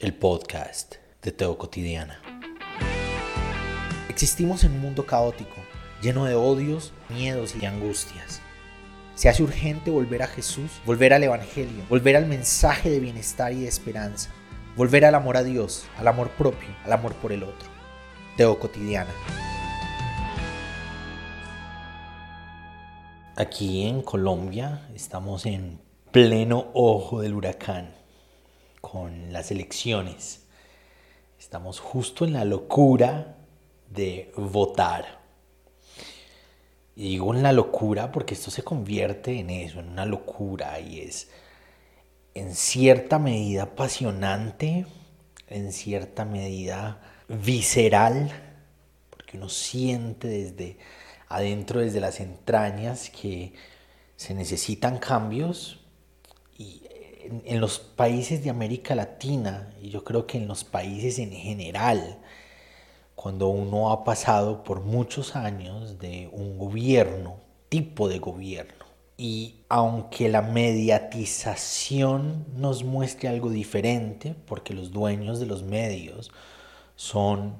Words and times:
el 0.00 0.14
podcast 0.14 0.94
de 1.22 1.32
Teo 1.32 1.58
Cotidiana. 1.58 2.22
Existimos 4.08 4.62
en 4.62 4.70
un 4.70 4.80
mundo 4.80 5.04
caótico, 5.04 5.56
lleno 6.00 6.24
de 6.24 6.36
odios, 6.36 6.92
miedos 7.08 7.56
y 7.60 7.66
angustias. 7.66 8.40
Se 9.16 9.28
hace 9.28 9.42
urgente 9.42 9.90
volver 9.90 10.22
a 10.22 10.28
Jesús, 10.28 10.70
volver 10.86 11.12
al 11.14 11.24
Evangelio, 11.24 11.84
volver 11.88 12.14
al 12.14 12.26
mensaje 12.26 12.90
de 12.90 13.00
bienestar 13.00 13.52
y 13.52 13.62
de 13.62 13.66
esperanza, 13.66 14.30
volver 14.76 15.04
al 15.04 15.16
amor 15.16 15.36
a 15.36 15.42
Dios, 15.42 15.84
al 15.96 16.06
amor 16.06 16.30
propio, 16.30 16.68
al 16.84 16.92
amor 16.92 17.14
por 17.14 17.32
el 17.32 17.42
otro. 17.42 17.68
Teo 18.36 18.56
Cotidiana. 18.60 19.10
Aquí 23.34 23.84
en 23.88 24.02
Colombia 24.02 24.88
estamos 24.94 25.44
en 25.44 25.80
pleno 26.12 26.70
ojo 26.72 27.20
del 27.20 27.34
huracán 27.34 27.97
con 28.80 29.32
las 29.32 29.50
elecciones. 29.50 30.46
Estamos 31.38 31.80
justo 31.80 32.24
en 32.24 32.32
la 32.32 32.44
locura 32.44 33.36
de 33.90 34.32
votar. 34.36 35.18
Y 36.96 37.10
digo 37.10 37.34
en 37.34 37.42
la 37.42 37.52
locura 37.52 38.10
porque 38.10 38.34
esto 38.34 38.50
se 38.50 38.62
convierte 38.62 39.38
en 39.38 39.50
eso, 39.50 39.80
en 39.80 39.88
una 39.90 40.04
locura 40.04 40.80
y 40.80 41.00
es 41.00 41.28
en 42.34 42.54
cierta 42.54 43.18
medida 43.18 43.64
apasionante, 43.64 44.86
en 45.48 45.72
cierta 45.72 46.24
medida 46.24 47.00
visceral, 47.28 48.32
porque 49.10 49.36
uno 49.36 49.48
siente 49.48 50.28
desde 50.28 50.78
adentro, 51.28 51.80
desde 51.80 52.00
las 52.00 52.20
entrañas, 52.20 53.10
que 53.10 53.54
se 54.16 54.34
necesitan 54.34 54.98
cambios 54.98 55.80
y 56.56 56.82
en, 57.44 57.60
los 57.60 57.78
países 57.78 58.42
de 58.42 58.50
América 58.50 58.94
Latina, 58.94 59.70
y 59.80 59.90
yo 59.90 60.04
creo 60.04 60.26
que 60.26 60.38
en 60.38 60.48
los 60.48 60.64
países 60.64 61.18
en 61.18 61.32
general, 61.32 62.18
cuando 63.14 63.48
uno 63.48 63.90
ha 63.90 64.04
pasado 64.04 64.64
por 64.64 64.80
muchos 64.80 65.36
años 65.36 65.98
de 65.98 66.28
un 66.32 66.58
gobierno, 66.58 67.36
tipo 67.68 68.08
de 68.08 68.18
gobierno, 68.18 68.86
y 69.16 69.56
aunque 69.68 70.28
la 70.28 70.42
mediatización 70.42 72.46
nos 72.56 72.84
muestre 72.84 73.28
algo 73.28 73.50
diferente, 73.50 74.34
porque 74.46 74.74
los 74.74 74.92
dueños 74.92 75.40
de 75.40 75.46
los 75.46 75.64
medios 75.64 76.30
son 76.94 77.56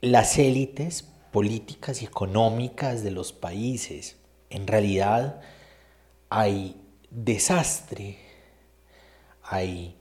las 0.00 0.38
élites 0.38 1.10
políticas 1.30 2.00
y 2.00 2.06
económicas 2.06 3.02
de 3.02 3.10
los 3.10 3.32
países, 3.32 4.16
en 4.48 4.66
realidad 4.66 5.40
hay 6.30 6.80
desastre 7.10 8.18
hay 9.54 9.94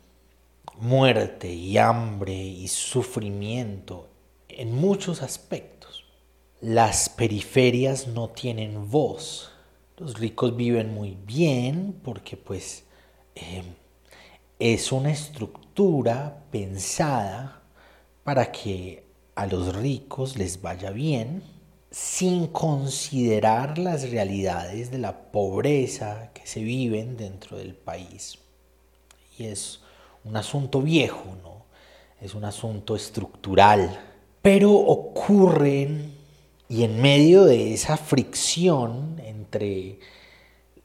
muerte 0.79 1.53
y 1.53 1.77
hambre 1.77 2.33
y 2.33 2.67
sufrimiento 2.67 4.09
en 4.49 4.73
muchos 4.73 5.21
aspectos. 5.21 6.05
Las 6.59 7.07
periferias 7.09 8.07
no 8.07 8.29
tienen 8.29 8.89
voz. 8.89 9.51
Los 9.97 10.19
ricos 10.19 10.55
viven 10.55 10.91
muy 10.93 11.15
bien 11.23 11.99
porque 12.03 12.35
pues 12.35 12.83
em, 13.35 13.65
es 14.57 14.91
una 14.91 15.11
estructura 15.11 16.43
pensada 16.49 17.61
para 18.23 18.51
que 18.51 19.05
a 19.35 19.45
los 19.45 19.75
ricos 19.75 20.35
les 20.35 20.61
vaya 20.61 20.89
bien 20.89 21.43
sin 21.91 22.47
considerar 22.47 23.77
las 23.77 24.09
realidades 24.09 24.89
de 24.89 24.97
la 24.97 25.31
pobreza 25.31 26.31
que 26.33 26.47
se 26.47 26.63
viven 26.63 27.17
dentro 27.17 27.57
del 27.57 27.75
país 27.75 28.42
y 29.37 29.45
es 29.45 29.81
un 30.23 30.35
asunto 30.37 30.81
viejo, 30.81 31.35
¿no? 31.41 31.65
Es 32.21 32.35
un 32.35 32.45
asunto 32.45 32.95
estructural. 32.95 33.99
Pero 34.41 34.71
ocurren, 34.73 36.15
y 36.69 36.83
en 36.83 37.01
medio 37.01 37.45
de 37.45 37.73
esa 37.73 37.97
fricción 37.97 39.21
entre 39.23 39.99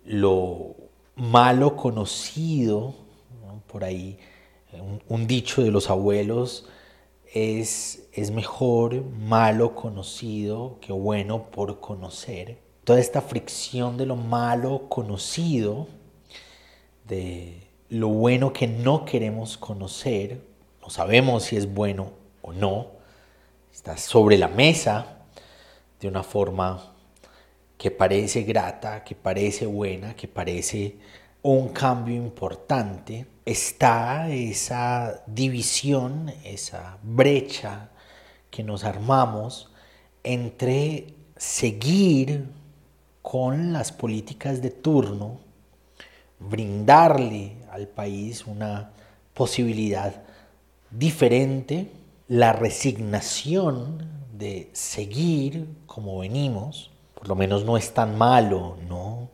lo 0.05 0.75
malo 1.17 1.77
conocido, 1.77 2.95
por 3.67 3.85
ahí 3.85 4.19
un, 5.09 5.27
dicho 5.27 5.63
de 5.63 5.71
los 5.71 5.91
abuelos 5.91 6.67
es, 7.33 8.09
es 8.13 8.31
mejor 8.31 9.05
malo 9.05 9.75
conocido 9.75 10.79
que 10.81 10.93
bueno 10.93 11.51
por 11.51 11.81
conocer. 11.81 12.59
Toda 12.85 13.01
esta 13.01 13.21
fricción 13.21 13.97
de 13.97 14.07
lo 14.07 14.17
malo 14.17 14.89
conocido, 14.89 15.89
de, 17.07 17.68
lo 17.91 18.09
bueno 18.09 18.53
que 18.53 18.67
no 18.67 19.05
queremos 19.05 19.57
conocer, 19.57 20.41
no 20.83 20.91
sabemos 20.91 21.45
si 21.45 21.57
es 21.57 21.73
bueno 21.73 22.13
o 22.43 22.53
no, 22.53 22.89
está 23.73 23.97
sobre 23.97 24.37
la 24.37 24.49
mesa 24.49 25.19
de 26.01 26.09
una 26.09 26.23
forma 26.23 26.95
que 27.77 27.91
parece 27.91 28.43
grata, 28.43 29.05
que 29.05 29.15
parece 29.15 29.67
buena, 29.67 30.15
que 30.15 30.29
parece 30.29 30.97
un 31.43 31.69
cambio 31.69 32.17
importante, 32.17 33.27
está 33.45 34.29
esa 34.29 35.23
división, 35.27 36.33
esa 36.45 36.99
brecha 37.03 37.89
que 38.51 38.63
nos 38.63 38.85
armamos 38.85 39.71
entre 40.25 41.15
seguir 41.37 42.47
con 43.23 43.73
las 43.73 43.93
políticas 43.93 44.61
de 44.61 44.71
turno, 44.71 45.41
brindarle 46.41 47.57
al 47.71 47.89
país 47.89 48.47
una 48.47 48.93
posibilidad 49.35 50.23
diferente, 50.91 51.91
la 52.29 52.53
resignación 52.53 54.09
de 54.33 54.71
seguir 54.73 55.69
como 55.87 56.19
venimos, 56.19 56.91
por 57.15 57.29
lo 57.29 57.35
menos 57.35 57.65
no 57.65 57.77
es 57.77 57.93
tan 57.93 58.17
malo, 58.17 58.77
¿no? 58.89 59.29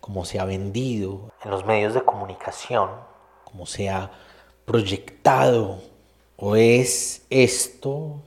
Como 0.00 0.24
se 0.24 0.38
ha 0.38 0.44
vendido 0.44 1.30
en 1.44 1.50
los 1.50 1.64
medios 1.64 1.94
de 1.94 2.02
comunicación, 2.02 2.90
como 3.44 3.66
se 3.66 3.88
ha 3.88 4.10
proyectado, 4.64 5.80
o 6.36 6.56
es 6.56 7.22
esto 7.30 8.22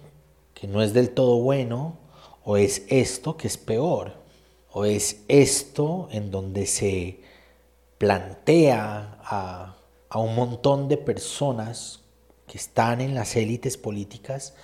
que 0.53 0.67
no 0.67 0.81
es 0.81 0.93
del 0.93 1.11
todo 1.11 1.37
bueno, 1.37 1.97
o 2.43 2.57
es 2.57 2.85
esto 2.89 3.37
que 3.37 3.47
es 3.47 3.57
peor, 3.57 4.13
o 4.71 4.85
es 4.85 5.23
esto 5.27 6.07
en 6.11 6.31
donde 6.31 6.65
se 6.65 7.21
plantea 8.01 9.19
a, 9.23 9.75
un 10.15 10.33
montón 10.33 10.87
de 10.87 10.97
personas 10.97 11.99
que 12.47 12.57
están 12.57 12.99
en 12.99 13.13
las 13.13 13.35
élites 13.35 13.77
políticas, 13.77 14.55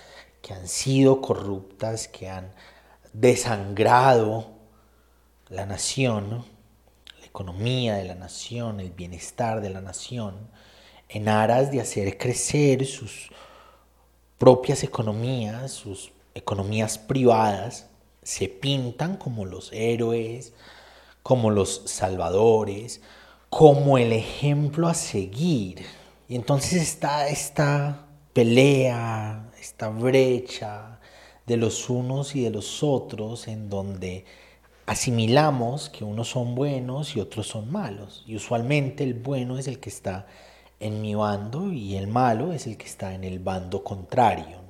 que 0.42 0.54
han 0.54 0.66
sido 0.66 1.20
corruptas, 1.20 2.08
que 2.08 2.28
han 2.28 2.52
desangrado 3.12 4.48
la 5.50 5.66
nación, 5.66 6.44
la 7.20 7.26
economía 7.26 7.94
de 7.94 8.06
la 8.06 8.16
nación, 8.16 8.80
el 8.80 8.90
bienestar 8.90 9.60
de 9.60 9.70
la 9.70 9.82
nación, 9.82 10.34
en 11.08 11.28
aras 11.28 11.70
de 11.70 11.80
hacer 11.80 12.18
crecer 12.18 12.86
sus 12.86 13.30
propias 14.36 14.82
economías, 14.82 15.70
sus 15.70 16.10
economías 16.34 16.98
privadas, 16.98 17.86
se 18.24 18.48
pintan 18.48 19.16
como 19.16 19.44
los 19.44 19.72
héroes, 19.72 20.54
como 21.22 21.52
los 21.52 21.82
salvadores, 21.86 23.00
como 23.50 23.98
el 23.98 24.12
ejemplo 24.12 24.88
a 24.88 24.94
seguir. 24.94 25.84
Y 26.28 26.36
entonces 26.36 26.82
está 26.82 27.28
esta 27.28 28.06
pelea, 28.32 29.50
esta 29.60 29.88
brecha 29.88 31.00
de 31.46 31.56
los 31.56 31.88
unos 31.88 32.36
y 32.36 32.42
de 32.42 32.50
los 32.50 32.82
otros 32.82 33.48
en 33.48 33.70
donde 33.70 34.24
asimilamos 34.86 35.88
que 35.88 36.04
unos 36.04 36.28
son 36.28 36.54
buenos 36.54 37.16
y 37.16 37.20
otros 37.20 37.46
son 37.46 37.72
malos. 37.72 38.24
Y 38.26 38.36
usualmente 38.36 39.04
el 39.04 39.14
bueno 39.14 39.58
es 39.58 39.68
el 39.68 39.80
que 39.80 39.88
está 39.88 40.26
en 40.80 41.00
mi 41.00 41.14
bando 41.14 41.72
y 41.72 41.96
el 41.96 42.06
malo 42.06 42.52
es 42.52 42.66
el 42.66 42.76
que 42.76 42.86
está 42.86 43.14
en 43.14 43.24
el 43.24 43.38
bando 43.38 43.82
contrario 43.82 44.67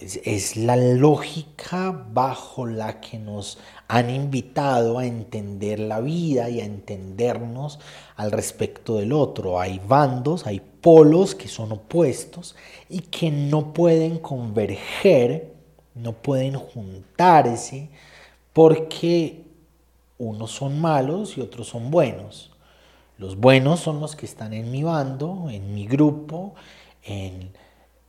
es, 0.00 0.56
la 0.56 0.76
lógica 0.76 2.06
bajo 2.12 2.66
la 2.66 3.00
que 3.00 3.18
nos 3.18 3.58
han 3.88 4.10
invitado 4.10 4.98
a 4.98 5.06
entender 5.06 5.80
la 5.80 6.00
vida 6.00 6.50
y 6.50 6.60
a 6.60 6.64
entendernos 6.64 7.78
al 8.16 8.30
respecto 8.30 8.96
del 8.96 9.12
otro. 9.12 9.60
Hay 9.60 9.80
bandos, 9.86 10.46
hay 10.46 10.60
polos 10.60 11.34
que 11.34 11.48
son 11.48 11.72
opuestos 11.72 12.56
y 12.88 13.00
que 13.00 13.30
no 13.30 13.72
pueden 13.72 14.18
converger, 14.18 15.52
no 15.94 16.12
pueden 16.12 16.54
juntarse 16.54 17.88
porque 18.52 19.44
unos 20.18 20.50
son 20.50 20.80
malos 20.80 21.36
y 21.38 21.40
otros 21.40 21.68
son 21.68 21.90
buenos. 21.90 22.50
Los 23.18 23.36
buenos 23.36 23.80
son 23.80 24.00
los 24.00 24.14
que 24.14 24.26
están 24.26 24.52
en 24.52 24.70
mi 24.70 24.84
bando, 24.84 25.48
en 25.50 25.74
mi 25.74 25.86
grupo, 25.86 26.54
en 27.02 27.50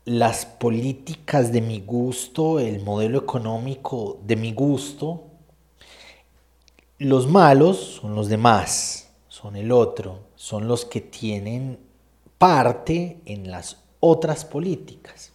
las 0.10 0.48
políticas 0.48 1.52
de 1.52 1.62
mi 1.62 1.82
gusto, 1.82 2.60
el 2.60 2.82
modelo 2.82 3.20
económico 3.20 4.20
de 4.26 4.36
mi 4.38 4.54
gusto. 4.54 5.26
Los 6.98 7.28
malos 7.28 8.00
son 8.02 8.16
los 8.16 8.28
demás, 8.28 9.12
son 9.28 9.56
el 9.56 9.72
otro, 9.72 10.22
son 10.34 10.68
los 10.68 10.84
que 10.84 11.00
tienen 11.00 11.78
parte 12.40 13.22
en 13.26 13.52
las 13.52 13.84
otras 14.00 14.46
políticas. 14.46 15.32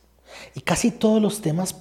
Y 0.57 0.63
casi 0.63 0.91
todos 0.91 1.23
los 1.23 1.41
temas 1.41 1.77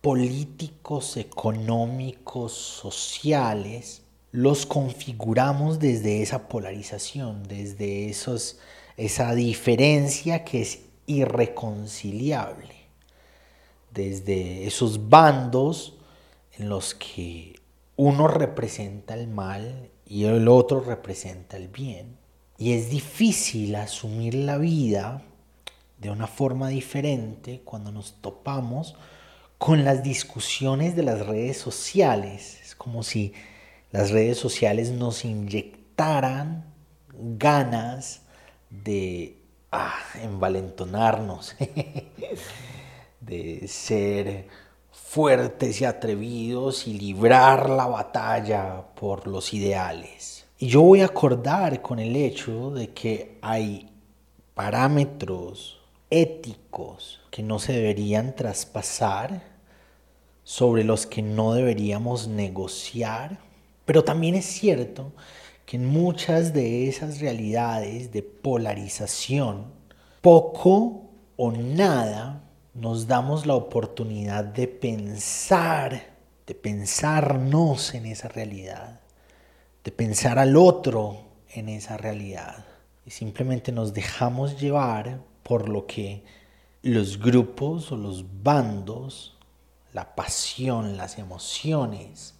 políticos, 0.00 1.18
económicos, 1.18 2.54
sociales, 2.54 4.00
los 4.32 4.64
configuramos 4.64 5.78
desde 5.78 6.22
esa 6.22 6.48
polarización, 6.48 7.42
desde 7.42 8.08
esos, 8.08 8.60
esa 8.96 9.34
diferencia 9.34 10.42
que 10.42 10.62
es 10.62 10.87
irreconciliable, 11.08 12.76
desde 13.92 14.66
esos 14.66 15.08
bandos 15.08 15.98
en 16.52 16.68
los 16.68 16.94
que 16.94 17.58
uno 17.96 18.28
representa 18.28 19.14
el 19.14 19.26
mal 19.26 19.90
y 20.06 20.24
el 20.24 20.46
otro 20.46 20.80
representa 20.80 21.56
el 21.56 21.66
bien. 21.66 22.16
Y 22.56 22.74
es 22.74 22.90
difícil 22.90 23.74
asumir 23.74 24.34
la 24.34 24.58
vida 24.58 25.22
de 25.98 26.10
una 26.10 26.26
forma 26.26 26.68
diferente 26.68 27.60
cuando 27.64 27.90
nos 27.90 28.20
topamos 28.20 28.94
con 29.58 29.84
las 29.84 30.02
discusiones 30.02 30.94
de 30.94 31.02
las 31.02 31.26
redes 31.26 31.56
sociales. 31.58 32.60
Es 32.62 32.74
como 32.76 33.02
si 33.02 33.32
las 33.90 34.10
redes 34.10 34.38
sociales 34.38 34.90
nos 34.90 35.24
inyectaran 35.24 36.72
ganas 37.12 38.22
de 38.70 39.37
ah, 39.72 39.98
envalentonarnos, 40.22 41.54
de 43.20 43.68
ser 43.68 44.46
fuertes 44.90 45.80
y 45.80 45.84
atrevidos 45.84 46.86
y 46.86 46.98
librar 46.98 47.70
la 47.70 47.86
batalla 47.86 48.82
por 48.94 49.26
los 49.26 49.52
ideales. 49.54 50.46
Y 50.58 50.68
yo 50.68 50.82
voy 50.82 51.00
a 51.00 51.06
acordar 51.06 51.82
con 51.82 51.98
el 51.98 52.16
hecho 52.16 52.70
de 52.70 52.90
que 52.90 53.38
hay 53.42 53.90
parámetros 54.54 55.80
éticos 56.10 57.20
que 57.30 57.42
no 57.42 57.58
se 57.58 57.72
deberían 57.74 58.34
traspasar, 58.34 59.58
sobre 60.48 60.82
los 60.82 61.04
que 61.06 61.20
no 61.20 61.52
deberíamos 61.52 62.26
negociar, 62.26 63.38
pero 63.84 64.02
también 64.02 64.34
es 64.34 64.46
cierto 64.46 65.12
que 65.68 65.76
en 65.76 65.84
muchas 65.84 66.54
de 66.54 66.88
esas 66.88 67.20
realidades 67.20 68.10
de 68.10 68.22
polarización, 68.22 69.66
poco 70.22 71.10
o 71.36 71.52
nada 71.52 72.42
nos 72.72 73.06
damos 73.06 73.44
la 73.44 73.52
oportunidad 73.52 74.44
de 74.44 74.66
pensar, 74.66 76.06
de 76.46 76.54
pensarnos 76.54 77.92
en 77.92 78.06
esa 78.06 78.28
realidad, 78.28 79.00
de 79.84 79.92
pensar 79.92 80.38
al 80.38 80.56
otro 80.56 81.18
en 81.50 81.68
esa 81.68 81.98
realidad. 81.98 82.64
Y 83.04 83.10
simplemente 83.10 83.70
nos 83.70 83.92
dejamos 83.92 84.58
llevar 84.58 85.20
por 85.42 85.68
lo 85.68 85.86
que 85.86 86.24
los 86.80 87.18
grupos 87.18 87.92
o 87.92 87.98
los 87.98 88.24
bandos, 88.42 89.36
la 89.92 90.14
pasión, 90.14 90.96
las 90.96 91.18
emociones, 91.18 92.37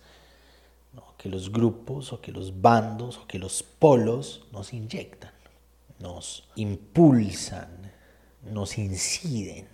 que 1.19 1.29
los 1.29 1.53
grupos 1.53 2.13
o 2.13 2.21
que 2.21 2.33
los 2.33 2.63
bandos 2.63 3.19
o 3.19 3.27
que 3.27 3.39
los 3.39 3.63
polos 3.63 4.47
nos 4.53 4.73
inyectan, 4.73 5.33
nos 5.99 6.49
impulsan, 6.55 7.93
nos 8.51 8.79
inciden. 8.79 9.69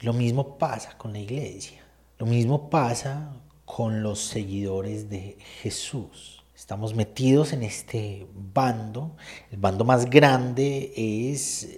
Y 0.00 0.06
lo 0.06 0.12
mismo 0.12 0.56
pasa 0.56 0.96
con 0.96 1.12
la 1.12 1.18
iglesia, 1.18 1.84
lo 2.18 2.26
mismo 2.26 2.70
pasa 2.70 3.32
con 3.64 4.02
los 4.02 4.20
seguidores 4.20 5.10
de 5.10 5.36
Jesús. 5.60 6.44
Estamos 6.54 6.94
metidos 6.94 7.52
en 7.52 7.64
este 7.64 8.26
bando. 8.32 9.16
El 9.50 9.58
bando 9.58 9.84
más 9.84 10.08
grande 10.08 10.92
es 10.96 11.68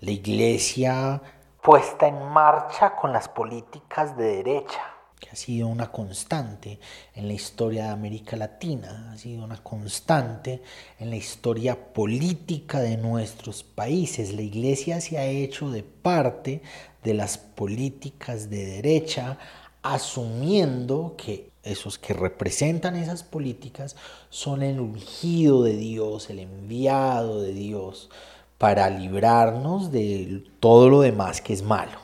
la 0.00 0.10
iglesia 0.10 1.20
puesta 1.64 2.06
en 2.06 2.28
marcha 2.28 2.94
con 2.94 3.12
las 3.12 3.28
políticas 3.28 4.16
de 4.18 4.36
derecha, 4.36 4.93
que 5.24 5.30
ha 5.30 5.36
sido 5.36 5.68
una 5.68 5.90
constante 5.90 6.78
en 7.14 7.28
la 7.28 7.32
historia 7.32 7.84
de 7.84 7.90
América 7.90 8.36
Latina, 8.36 9.10
ha 9.10 9.16
sido 9.16 9.42
una 9.42 9.56
constante 9.62 10.60
en 10.98 11.08
la 11.08 11.16
historia 11.16 11.92
política 11.94 12.80
de 12.80 12.98
nuestros 12.98 13.62
países. 13.62 14.34
La 14.34 14.42
iglesia 14.42 15.00
se 15.00 15.16
ha 15.16 15.24
hecho 15.24 15.70
de 15.70 15.82
parte 15.82 16.60
de 17.02 17.14
las 17.14 17.38
políticas 17.38 18.50
de 18.50 18.66
derecha, 18.66 19.38
asumiendo 19.82 21.14
que 21.16 21.50
esos 21.62 21.98
que 21.98 22.12
representan 22.12 22.94
esas 22.94 23.22
políticas 23.22 23.96
son 24.28 24.62
el 24.62 24.78
ungido 24.78 25.62
de 25.62 25.76
Dios, 25.76 26.28
el 26.28 26.40
enviado 26.40 27.40
de 27.40 27.54
Dios 27.54 28.10
para 28.58 28.90
librarnos 28.90 29.90
de 29.90 30.44
todo 30.60 30.90
lo 30.90 31.00
demás 31.00 31.40
que 31.40 31.54
es 31.54 31.62
malo. 31.62 31.98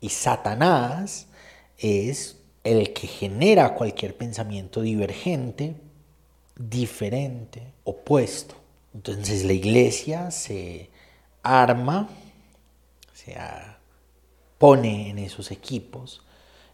Y 0.00 0.10
Satanás 0.10 1.26
es 1.78 2.43
el 2.64 2.92
que 2.92 3.06
genera 3.06 3.74
cualquier 3.74 4.16
pensamiento 4.16 4.80
divergente, 4.80 5.76
diferente, 6.56 7.62
opuesto. 7.84 8.54
Entonces 8.94 9.44
la 9.44 9.52
iglesia 9.52 10.30
se 10.30 10.90
arma, 11.42 12.08
se 13.12 13.36
pone 14.58 15.10
en 15.10 15.18
esos 15.18 15.50
equipos 15.50 16.22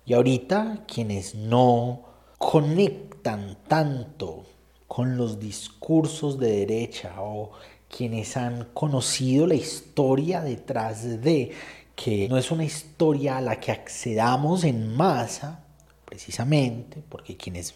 y 0.06 0.14
ahorita 0.14 0.84
quienes 0.86 1.34
no 1.34 2.02
conectan 2.38 3.58
tanto 3.66 4.44
con 4.86 5.16
los 5.16 5.38
discursos 5.38 6.38
de 6.38 6.66
derecha 6.66 7.14
o 7.20 7.52
quienes 7.88 8.36
han 8.36 8.66
conocido 8.72 9.46
la 9.46 9.54
historia 9.54 10.40
detrás 10.40 11.22
de, 11.22 11.52
que 11.96 12.28
no 12.28 12.38
es 12.38 12.50
una 12.50 12.64
historia 12.64 13.38
a 13.38 13.40
la 13.40 13.60
que 13.60 13.72
accedamos 13.72 14.64
en 14.64 14.96
masa, 14.96 15.64
precisamente 16.10 17.04
porque 17.08 17.36
quienes 17.36 17.74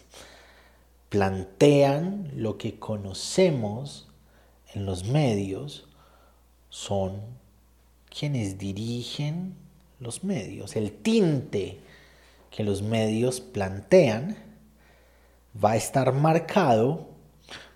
plantean 1.07 2.29
lo 2.35 2.57
que 2.57 2.77
conocemos 2.77 4.09
en 4.73 4.85
los 4.85 5.05
medios 5.05 5.87
son 6.69 7.21
quienes 8.09 8.57
dirigen 8.57 9.55
los 10.01 10.25
medios. 10.25 10.75
El 10.75 10.91
tinte 10.91 11.79
que 12.51 12.65
los 12.65 12.81
medios 12.81 13.39
plantean 13.39 14.37
va 15.63 15.71
a 15.71 15.75
estar 15.77 16.11
marcado 16.11 17.07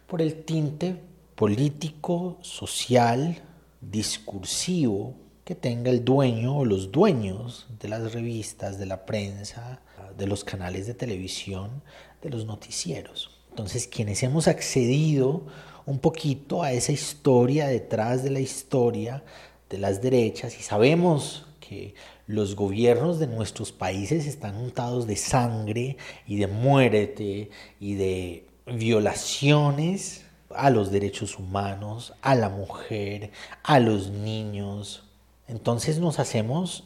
por 0.07 0.21
el 0.21 0.43
tinte 0.43 0.97
político, 1.35 2.37
social, 2.41 3.41
discursivo 3.79 5.13
que 5.45 5.55
tenga 5.55 5.89
el 5.89 6.03
dueño 6.03 6.57
o 6.57 6.65
los 6.65 6.91
dueños 6.91 7.65
de 7.79 7.87
las 7.87 8.11
revistas, 8.11 8.77
de 8.77 8.85
la 8.85 9.05
prensa, 9.05 9.79
de 10.17 10.27
los 10.27 10.43
canales 10.43 10.87
de 10.87 10.93
televisión, 10.93 11.83
de 12.21 12.29
los 12.29 12.45
noticieros. 12.45 13.31
Entonces, 13.49 13.87
quienes 13.87 14.23
hemos 14.23 14.47
accedido 14.47 15.43
un 15.85 15.99
poquito 15.99 16.63
a 16.63 16.71
esa 16.71 16.91
historia 16.91 17.67
detrás 17.67 18.23
de 18.23 18.29
la 18.29 18.39
historia 18.39 19.23
de 19.69 19.77
las 19.77 20.01
derechas 20.01 20.59
y 20.59 20.63
sabemos 20.63 21.45
que 21.59 21.93
los 22.27 22.55
gobiernos 22.55 23.19
de 23.19 23.27
nuestros 23.27 23.71
países 23.71 24.27
están 24.27 24.55
untados 24.55 25.07
de 25.07 25.15
sangre 25.15 25.97
y 26.27 26.37
de 26.37 26.47
muerte 26.47 27.49
y 27.79 27.95
de 27.95 28.47
violaciones 28.67 30.25
a 30.55 30.69
los 30.69 30.91
derechos 30.91 31.37
humanos, 31.37 32.13
a 32.21 32.35
la 32.35 32.49
mujer, 32.49 33.31
a 33.63 33.79
los 33.79 34.09
niños. 34.11 35.03
Entonces 35.47 35.99
nos 35.99 36.19
hacemos 36.19 36.85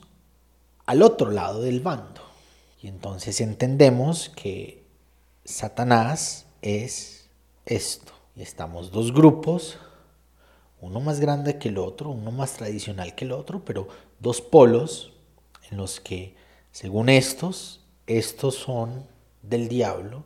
al 0.85 1.01
otro 1.01 1.31
lado 1.31 1.61
del 1.61 1.81
bando. 1.81 2.21
Y 2.83 2.89
entonces 2.89 3.39
entendemos 3.39 4.27
que 4.35 4.83
Satanás 5.45 6.47
es 6.61 7.29
esto. 7.65 8.11
Y 8.35 8.41
estamos 8.41 8.91
dos 8.91 9.13
grupos, 9.13 9.77
uno 10.81 10.99
más 10.99 11.21
grande 11.21 11.57
que 11.57 11.69
el 11.69 11.77
otro, 11.77 12.09
uno 12.09 12.31
más 12.31 12.53
tradicional 12.53 13.15
que 13.15 13.23
el 13.23 13.31
otro, 13.31 13.63
pero 13.63 13.87
dos 14.19 14.41
polos 14.41 15.13
en 15.71 15.77
los 15.77 16.01
que, 16.01 16.35
según 16.73 17.07
estos, 17.07 17.85
estos 18.05 18.55
son 18.55 19.07
del 19.41 19.69
diablo 19.69 20.25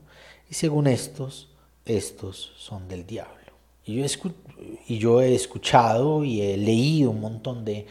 y 0.50 0.56
según 0.56 0.88
estos, 0.88 1.50
estos 1.86 2.54
son 2.58 2.88
del 2.88 3.06
diablo. 3.06 3.54
Y 3.86 4.02
yo, 4.02 4.32
y 4.88 4.98
yo 4.98 5.22
he 5.22 5.36
escuchado 5.36 6.24
y 6.24 6.42
he 6.42 6.58
leído 6.58 7.12
un 7.12 7.22
montón 7.22 7.64
de 7.64 7.86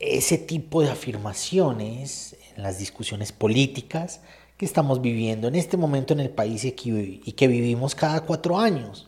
ese 0.00 0.38
tipo 0.38 0.82
de 0.82 0.90
afirmaciones 0.90 2.36
en 2.56 2.62
las 2.62 2.78
discusiones 2.78 3.32
políticas 3.32 4.20
que 4.56 4.64
estamos 4.64 5.02
viviendo 5.02 5.48
en 5.48 5.54
este 5.54 5.76
momento 5.76 6.14
en 6.14 6.20
el 6.20 6.30
país 6.30 6.64
y 6.64 6.72
que, 6.72 7.48
vivimos 7.48 7.94
cada 7.94 8.22
cuatro 8.22 8.58
años, 8.58 9.06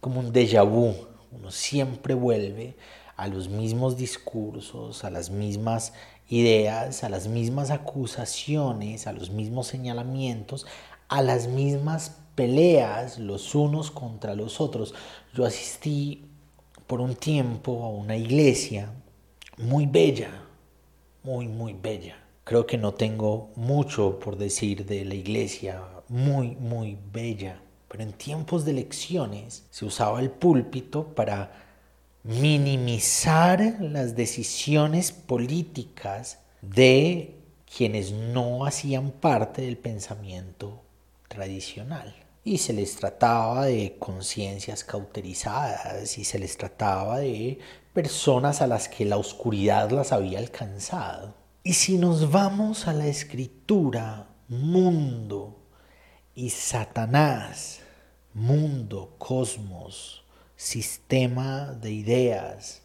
como 0.00 0.20
un 0.20 0.32
déjà 0.32 0.62
vu. 0.62 0.94
Uno 1.32 1.50
siempre 1.50 2.14
vuelve 2.14 2.76
a 3.16 3.28
los 3.28 3.48
mismos 3.48 3.96
discursos, 3.96 5.04
a 5.04 5.10
las 5.10 5.30
mismas 5.30 5.94
ideas, 6.28 7.02
a 7.02 7.08
las 7.08 7.28
mismas 7.28 7.70
acusaciones, 7.70 9.06
a 9.06 9.12
los 9.12 9.30
mismos 9.30 9.68
señalamientos, 9.68 10.66
a 11.08 11.22
las 11.22 11.48
mismas 11.48 12.16
peleas 12.34 13.18
los 13.18 13.54
unos 13.54 13.90
contra 13.90 14.34
los 14.34 14.60
otros. 14.60 14.94
Yo 15.34 15.46
asistí 15.46 16.26
por 16.86 17.00
un 17.00 17.14
tiempo 17.14 17.84
a 17.84 17.88
una 17.88 18.16
iglesia 18.16 18.92
muy 19.56 19.86
bella, 19.86 20.30
muy, 21.22 21.48
muy 21.48 21.72
bella. 21.72 22.16
Creo 22.50 22.66
que 22.66 22.78
no 22.78 22.94
tengo 22.94 23.52
mucho 23.54 24.18
por 24.18 24.36
decir 24.36 24.84
de 24.84 25.04
la 25.04 25.14
iglesia, 25.14 25.84
muy, 26.08 26.56
muy 26.56 26.98
bella. 27.12 27.62
Pero 27.86 28.02
en 28.02 28.12
tiempos 28.12 28.64
de 28.64 28.72
elecciones 28.72 29.62
se 29.70 29.84
usaba 29.84 30.18
el 30.18 30.32
púlpito 30.32 31.14
para 31.14 31.52
minimizar 32.24 33.76
las 33.78 34.16
decisiones 34.16 35.12
políticas 35.12 36.40
de 36.60 37.36
quienes 37.72 38.10
no 38.10 38.66
hacían 38.66 39.12
parte 39.12 39.62
del 39.62 39.76
pensamiento 39.76 40.82
tradicional. 41.28 42.16
Y 42.42 42.58
se 42.58 42.72
les 42.72 42.96
trataba 42.96 43.66
de 43.66 43.94
conciencias 43.96 44.82
cauterizadas 44.82 46.18
y 46.18 46.24
se 46.24 46.40
les 46.40 46.56
trataba 46.56 47.20
de 47.20 47.60
personas 47.94 48.60
a 48.60 48.66
las 48.66 48.88
que 48.88 49.04
la 49.04 49.18
oscuridad 49.18 49.92
las 49.92 50.10
había 50.10 50.40
alcanzado. 50.40 51.38
Y 51.62 51.74
si 51.74 51.98
nos 51.98 52.30
vamos 52.30 52.88
a 52.88 52.94
la 52.94 53.06
escritura, 53.06 54.26
mundo 54.48 55.58
y 56.34 56.48
Satanás, 56.48 57.82
mundo, 58.32 59.14
cosmos, 59.18 60.24
sistema 60.56 61.66
de 61.66 61.90
ideas, 61.90 62.80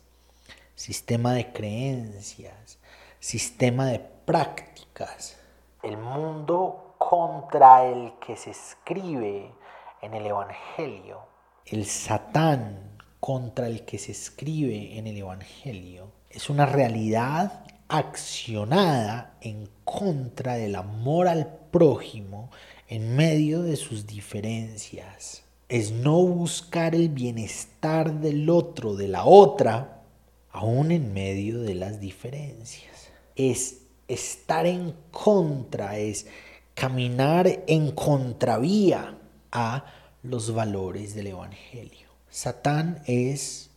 sistema 0.76 1.32
de 1.36 1.54
creencias, 1.54 2.78
sistema 3.18 3.86
de 3.86 4.00
prácticas, 4.00 5.38
el 5.82 5.96
mundo 5.96 6.96
contra 6.98 7.86
el 7.86 8.12
que 8.20 8.36
se 8.36 8.52
escribe 8.52 9.54
en 10.02 10.14
el 10.16 10.26
Evangelio, 10.26 11.22
el 11.66 11.86
Satán 11.86 12.98
contra 13.22 13.68
el 13.68 13.86
que 13.86 14.00
se 14.00 14.12
escribe 14.12 14.98
en 14.98 15.08
el 15.08 15.16
Evangelio 15.16 16.12
es 16.30 16.50
una 16.50 16.66
realidad 16.66 17.66
accionada 17.88 19.38
en 19.42 19.70
contra 19.84 20.56
del 20.56 20.76
amor 20.76 21.28
al 21.28 21.48
prójimo 21.72 22.50
en 22.88 23.16
medio 23.16 23.62
de 23.62 23.76
sus 23.76 24.08
diferencias. 24.08 25.44
Es 25.70 25.92
no 25.92 26.22
buscar 26.22 26.96
el 26.96 27.10
bienestar 27.10 28.20
del 28.20 28.50
otro, 28.50 28.96
de 28.96 29.08
la 29.08 29.26
otra, 29.26 30.04
aún 30.52 30.92
en 30.92 31.14
medio 31.14 31.62
de 31.62 31.76
las 31.76 32.00
diferencias. 32.00 33.10
Es 33.36 33.80
estar 34.08 34.66
en 34.66 34.96
contra, 35.12 35.98
es 35.98 36.28
caminar 36.74 37.64
en 37.68 37.92
contravía 37.92 39.18
a 39.52 39.86
los 40.22 40.54
valores 40.54 41.16
del 41.16 41.28
Evangelio. 41.28 42.08
Satán 42.30 43.02
es 43.06 43.70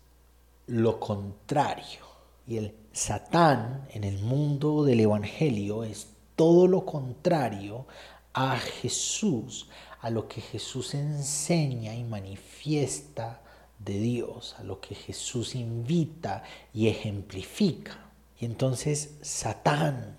lo 0.66 0.98
contrario. 1.00 2.00
Y 2.46 2.56
el 2.58 2.74
Satán 2.98 3.86
en 3.92 4.02
el 4.02 4.18
mundo 4.18 4.82
del 4.82 4.98
Evangelio 4.98 5.84
es 5.84 6.08
todo 6.34 6.66
lo 6.66 6.84
contrario 6.84 7.86
a 8.32 8.58
Jesús, 8.58 9.68
a 10.00 10.10
lo 10.10 10.26
que 10.26 10.40
Jesús 10.40 10.94
enseña 10.94 11.94
y 11.94 12.02
manifiesta 12.02 13.40
de 13.78 14.00
Dios, 14.00 14.56
a 14.58 14.64
lo 14.64 14.80
que 14.80 14.96
Jesús 14.96 15.54
invita 15.54 16.42
y 16.74 16.88
ejemplifica. 16.88 18.10
Y 18.40 18.46
entonces 18.46 19.14
Satán 19.22 20.18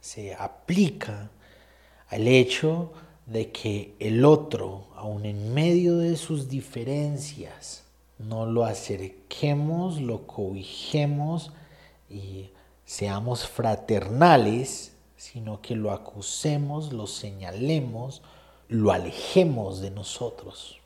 se 0.00 0.32
aplica 0.36 1.28
al 2.08 2.28
hecho 2.28 2.92
de 3.26 3.50
que 3.50 3.96
el 3.98 4.24
otro, 4.24 4.86
aun 4.94 5.26
en 5.26 5.52
medio 5.52 5.98
de 5.98 6.16
sus 6.16 6.48
diferencias, 6.48 7.82
no 8.20 8.46
lo 8.46 8.64
acerquemos, 8.64 10.00
lo 10.00 10.28
cobijemos 10.28 11.50
y 12.12 12.50
seamos 12.84 13.46
fraternales, 13.46 14.92
sino 15.16 15.62
que 15.62 15.74
lo 15.74 15.92
acusemos, 15.92 16.92
lo 16.92 17.06
señalemos, 17.06 18.22
lo 18.68 18.92
alejemos 18.92 19.80
de 19.80 19.90
nosotros, 19.90 20.78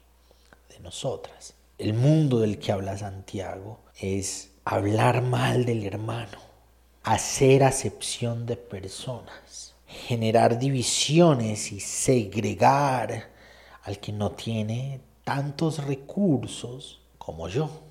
de 0.69 0.79
nosotras. 0.81 1.55
El 1.79 1.95
mundo 1.95 2.41
del 2.41 2.59
que 2.59 2.73
habla 2.73 2.97
Santiago 2.97 3.81
es 4.01 4.51
hablar 4.65 5.23
mal 5.23 5.65
del 5.65 5.85
hermano, 5.85 6.39
hacer 7.03 7.65
acepción 7.65 8.47
de 8.47 8.57
personas 8.57 9.77
generar 9.87 10.59
divisiones 10.59 11.73
y 11.73 11.81
segregar 11.81 13.31
al 13.83 13.99
que 14.01 14.13
no 14.13 14.33
tiene 14.33 15.01
tantos 15.25 15.85
recursos 15.85 17.01
como 17.19 17.49
yo. 17.49 17.86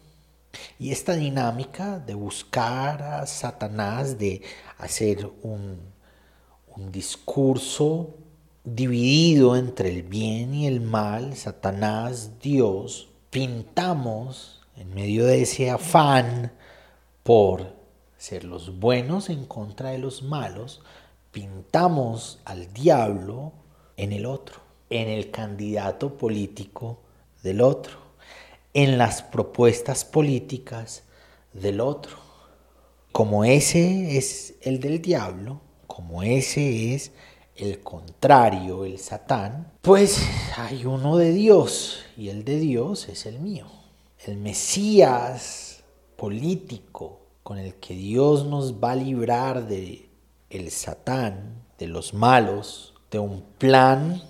Y 0.80 0.92
esta 0.92 1.14
dinámica 1.14 2.00
de 2.00 2.14
buscar 2.14 3.02
a 3.02 3.26
Satanás, 3.26 4.18
de 4.18 4.42
hacer 4.78 5.30
un, 5.44 5.94
discurso 6.92 8.16
dividido 8.66 9.56
entre 9.56 9.90
el 9.90 10.04
bien 10.04 10.54
y 10.54 10.68
el 10.68 10.82
mal, 10.82 11.36
Satanás, 11.36 12.32
Dios, 12.42 13.08
pintamos 13.30 14.62
en 14.76 14.94
medio 14.94 15.26
de 15.26 15.44
ese 15.44 15.70
afán 15.70 16.52
por 17.24 17.74
ser 18.18 18.44
los 18.44 18.78
buenos 18.80 19.30
en 19.30 19.46
contra 19.46 19.92
de 19.92 20.00
los 20.00 20.22
malos, 20.22 20.82
pintamos 21.32 22.40
al 22.44 22.74
diablo 22.74 23.54
en 23.98 24.12
el 24.12 24.26
otro, 24.26 24.60
en 24.90 25.08
el 25.08 25.32
candidato 25.32 26.18
político 26.18 27.00
del 27.44 27.62
otro, 27.62 28.05
en 28.76 28.98
las 28.98 29.24
propuestas 29.24 30.04
políticas 30.04 31.04
del 31.54 31.80
otro. 31.80 32.18
Como 33.14 33.46
ese 33.46 34.18
es 34.18 34.56
el 34.62 34.82
del 34.82 35.02
diablo, 35.02 35.62
como 35.88 36.24
ese 36.24 36.94
es 36.94 37.14
el 37.56 37.80
contrario, 37.80 38.84
el 38.84 39.00
Satán, 39.00 39.72
pues 39.82 40.20
hay 40.58 40.86
uno 40.86 41.16
de 41.16 41.32
Dios 41.32 42.04
y 42.18 42.28
el 42.28 42.44
de 42.44 42.60
Dios 42.60 43.08
es 43.08 43.26
el 43.26 43.40
mío. 43.40 43.66
El 44.26 44.36
Mesías 44.36 45.82
político 46.18 47.22
con 47.44 47.58
el 47.58 47.76
que 47.76 47.94
Dios 47.94 48.46
nos 48.46 48.84
va 48.84 48.92
a 48.92 48.96
librar 48.98 49.70
de 49.70 50.10
el 50.50 50.70
Satán, 50.70 51.64
de 51.78 51.88
los 51.88 52.14
malos, 52.14 52.94
de 53.10 53.20
un 53.20 53.42
plan 53.58 54.22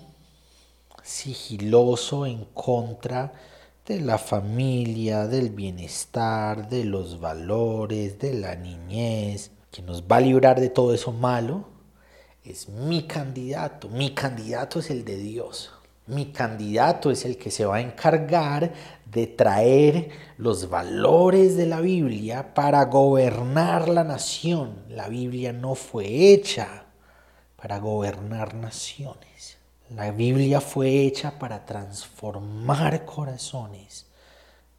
sigiloso 1.02 2.26
en 2.26 2.44
contra 2.54 3.32
de 3.32 3.55
la 3.88 4.18
familia, 4.18 5.26
del 5.28 5.50
bienestar, 5.50 6.68
de 6.68 6.84
los 6.84 7.20
valores, 7.20 8.18
de 8.18 8.34
la 8.34 8.56
niñez, 8.56 9.52
que 9.70 9.82
nos 9.82 10.02
va 10.02 10.16
a 10.16 10.20
librar 10.20 10.60
de 10.60 10.70
todo 10.70 10.92
eso 10.92 11.12
malo, 11.12 11.68
es 12.44 12.68
mi 12.68 13.04
candidato. 13.04 13.88
Mi 13.88 14.10
candidato 14.10 14.80
es 14.80 14.90
el 14.90 15.04
de 15.04 15.16
Dios. 15.16 15.72
Mi 16.06 16.26
candidato 16.26 17.10
es 17.10 17.24
el 17.24 17.36
que 17.36 17.50
se 17.50 17.64
va 17.64 17.76
a 17.76 17.80
encargar 17.80 18.72
de 19.04 19.26
traer 19.26 20.10
los 20.36 20.68
valores 20.68 21.56
de 21.56 21.66
la 21.66 21.80
Biblia 21.80 22.54
para 22.54 22.84
gobernar 22.84 23.88
la 23.88 24.04
nación. 24.04 24.84
La 24.88 25.08
Biblia 25.08 25.52
no 25.52 25.74
fue 25.74 26.06
hecha 26.32 26.86
para 27.56 27.78
gobernar 27.78 28.54
naciones. 28.54 29.55
La 29.90 30.10
Biblia 30.10 30.60
fue 30.60 31.02
hecha 31.02 31.38
para 31.38 31.64
transformar 31.64 33.04
corazones 33.04 34.06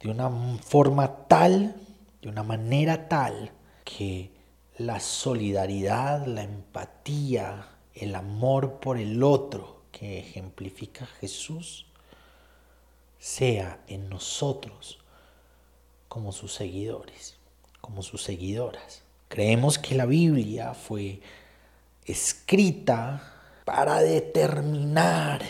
de 0.00 0.10
una 0.10 0.30
forma 0.60 1.26
tal, 1.26 1.74
de 2.20 2.28
una 2.28 2.42
manera 2.42 3.08
tal, 3.08 3.50
que 3.84 4.30
la 4.76 5.00
solidaridad, 5.00 6.26
la 6.26 6.42
empatía, 6.42 7.68
el 7.94 8.14
amor 8.14 8.80
por 8.80 8.98
el 8.98 9.22
otro, 9.22 9.80
que 9.92 10.18
ejemplifica 10.18 11.06
Jesús 11.06 11.86
sea 13.18 13.80
en 13.88 14.10
nosotros 14.10 14.98
como 16.08 16.32
sus 16.32 16.52
seguidores, 16.52 17.38
como 17.80 18.02
sus 18.02 18.22
seguidoras. 18.22 19.02
Creemos 19.28 19.78
que 19.78 19.94
la 19.94 20.04
Biblia 20.04 20.74
fue 20.74 21.22
escrita 22.04 23.37
para 23.68 24.00
determinar 24.00 25.42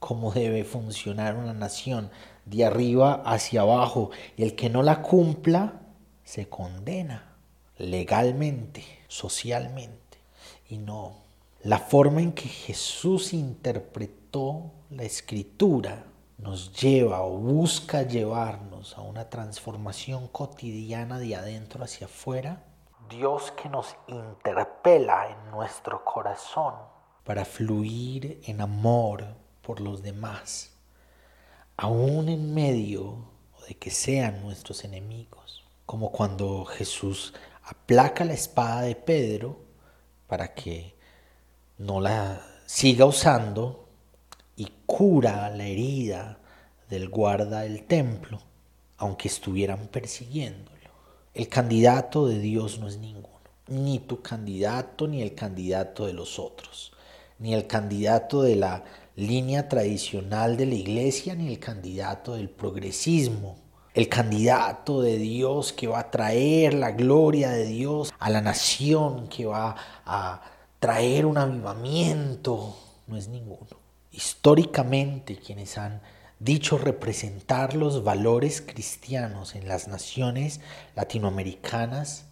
cómo 0.00 0.32
debe 0.32 0.64
funcionar 0.64 1.36
una 1.36 1.54
nación 1.54 2.10
de 2.44 2.64
arriba 2.64 3.22
hacia 3.24 3.60
abajo 3.60 4.10
y 4.36 4.42
el 4.42 4.56
que 4.56 4.68
no 4.68 4.82
la 4.82 5.00
cumpla 5.00 5.74
se 6.24 6.48
condena 6.48 7.36
legalmente, 7.76 8.82
socialmente 9.06 10.18
y 10.68 10.78
no 10.78 11.18
la 11.62 11.78
forma 11.78 12.20
en 12.20 12.32
que 12.32 12.48
Jesús 12.48 13.32
interpretó 13.32 14.72
la 14.90 15.04
escritura 15.04 16.04
nos 16.36 16.72
lleva 16.80 17.22
o 17.22 17.38
busca 17.38 18.02
llevarnos 18.02 18.98
a 18.98 19.02
una 19.02 19.30
transformación 19.30 20.26
cotidiana 20.26 21.20
de 21.20 21.36
adentro 21.36 21.84
hacia 21.84 22.08
afuera. 22.08 22.64
Dios 23.08 23.52
que 23.52 23.68
nos 23.68 23.96
interpela 24.06 25.30
en 25.30 25.50
nuestro 25.50 26.04
corazón 26.04 26.74
para 27.24 27.44
fluir 27.44 28.40
en 28.44 28.60
amor 28.60 29.24
por 29.62 29.80
los 29.80 30.02
demás, 30.02 30.74
aún 31.76 32.28
en 32.28 32.54
medio 32.54 33.30
de 33.66 33.76
que 33.76 33.90
sean 33.90 34.42
nuestros 34.42 34.84
enemigos, 34.84 35.66
como 35.86 36.12
cuando 36.12 36.64
Jesús 36.64 37.34
aplaca 37.62 38.24
la 38.24 38.34
espada 38.34 38.82
de 38.82 38.94
Pedro 38.94 39.58
para 40.26 40.54
que 40.54 40.94
no 41.78 42.00
la 42.00 42.42
siga 42.66 43.06
usando 43.06 43.88
y 44.56 44.72
cura 44.86 45.48
la 45.50 45.64
herida 45.64 46.38
del 46.88 47.08
guarda 47.08 47.60
del 47.60 47.84
templo, 47.84 48.38
aunque 48.96 49.28
estuvieran 49.28 49.88
persiguiéndolo. 49.88 50.77
El 51.38 51.48
candidato 51.48 52.26
de 52.26 52.40
Dios 52.40 52.80
no 52.80 52.88
es 52.88 52.98
ninguno, 52.98 53.28
ni 53.68 54.00
tu 54.00 54.20
candidato 54.22 55.06
ni 55.06 55.22
el 55.22 55.36
candidato 55.36 56.04
de 56.04 56.12
los 56.12 56.40
otros, 56.40 56.90
ni 57.38 57.54
el 57.54 57.68
candidato 57.68 58.42
de 58.42 58.56
la 58.56 58.82
línea 59.14 59.68
tradicional 59.68 60.56
de 60.56 60.66
la 60.66 60.74
iglesia, 60.74 61.36
ni 61.36 61.46
el 61.46 61.60
candidato 61.60 62.34
del 62.34 62.50
progresismo. 62.50 63.56
El 63.94 64.08
candidato 64.08 65.00
de 65.00 65.16
Dios 65.16 65.72
que 65.72 65.86
va 65.86 66.00
a 66.00 66.10
traer 66.10 66.74
la 66.74 66.90
gloria 66.90 67.50
de 67.50 67.66
Dios 67.66 68.12
a 68.18 68.30
la 68.30 68.40
nación, 68.40 69.28
que 69.28 69.46
va 69.46 69.76
a 70.04 70.42
traer 70.80 71.24
un 71.24 71.38
avivamiento, 71.38 72.74
no 73.06 73.16
es 73.16 73.28
ninguno. 73.28 73.78
Históricamente 74.10 75.36
quienes 75.36 75.78
han 75.78 76.00
dicho 76.38 76.78
representar 76.78 77.74
los 77.74 78.04
valores 78.04 78.60
cristianos 78.60 79.54
en 79.54 79.68
las 79.68 79.88
naciones 79.88 80.60
latinoamericanas 80.94 82.24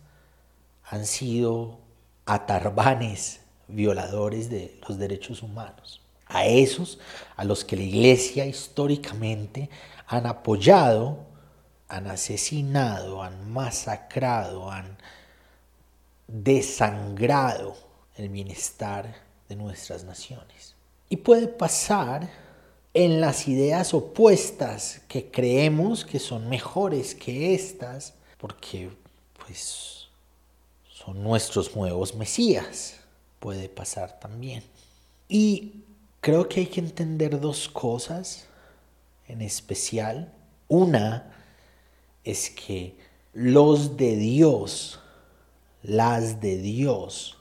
han 0.85 1.07
sido 1.07 1.79
atarbanes 2.25 3.41
violadores 3.69 4.49
de 4.49 4.79
los 4.89 4.99
derechos 4.99 5.43
humanos. 5.43 6.03
A 6.27 6.45
esos 6.47 6.99
a 7.37 7.45
los 7.45 7.65
que 7.65 7.77
la 7.77 7.83
iglesia 7.83 8.47
históricamente 8.47 9.71
han 10.07 10.27
apoyado, 10.27 11.27
han 11.89 12.07
asesinado, 12.07 13.23
han 13.23 13.51
masacrado, 13.51 14.71
han 14.71 14.97
desangrado 16.27 17.77
el 18.17 18.29
bienestar 18.29 19.15
de 19.49 19.57
nuestras 19.57 20.05
naciones. 20.05 20.75
Y 21.09 21.19
puede 21.19 21.47
pasar 21.47 22.29
en 22.99 23.21
las 23.21 23.47
ideas 23.47 23.93
opuestas 23.93 25.03
que 25.07 25.31
creemos 25.31 26.07
que 26.07 26.19
son 26.19 26.49
mejores 26.49 27.15
que 27.15 27.55
estas, 27.55 28.15
porque 28.39 28.89
pues 29.45 30.09
son 30.95 31.23
nuestros 31.23 31.77
nuevos 31.77 32.15
mesías. 32.15 32.97
Puede 33.39 33.69
pasar 33.69 34.19
también. 34.19 34.63
Y 35.29 35.83
creo 36.23 36.49
que 36.49 36.61
hay 36.61 36.67
que 36.69 36.81
entender 36.81 37.39
dos 37.39 37.69
cosas 37.69 38.47
en 39.29 39.43
especial. 39.43 40.33
Una 40.67 41.37
es 42.25 42.49
que 42.49 42.97
los 43.35 43.99
de 43.99 44.17
Dios, 44.17 45.01
las 45.83 46.41
de 46.41 46.57
Dios, 46.57 47.37